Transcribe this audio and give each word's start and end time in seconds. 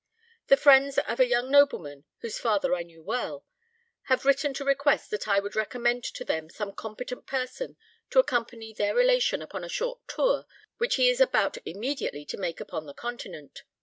The 0.47 0.57
friends 0.57 0.97
of 0.97 1.19
a 1.19 1.27
young 1.27 1.51
nobleman, 1.51 2.05
whose 2.21 2.39
father 2.39 2.73
I 2.73 2.81
knew 2.81 3.03
well, 3.03 3.45
have 4.05 4.25
written 4.25 4.51
to 4.55 4.65
request 4.65 5.11
that 5.11 5.27
I 5.27 5.39
would 5.39 5.55
recommend 5.55 6.03
to 6.05 6.25
them 6.25 6.49
some 6.49 6.73
competent 6.73 7.27
person 7.27 7.77
to 8.09 8.17
accompany 8.17 8.73
their 8.73 8.95
relation 8.95 9.43
upon 9.43 9.63
a 9.63 9.69
short 9.69 9.99
tour 10.07 10.47
which 10.79 10.95
he 10.95 11.07
is 11.09 11.21
about 11.21 11.57
immediately 11.67 12.25
to 12.25 12.37
make 12.37 12.59
upon 12.59 12.87
the 12.87 12.95
continent. 12.95 13.61